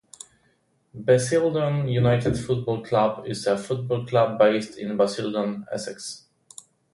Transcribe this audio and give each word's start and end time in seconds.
Basildon 0.95 1.87
United 1.87 2.35
Football 2.35 2.81
Club 2.83 3.27
is 3.27 3.45
a 3.45 3.55
football 3.55 4.03
club 4.03 4.39
based 4.39 4.75
in 4.79 4.97
Basildon, 4.97 5.63
Essex. 5.71 6.25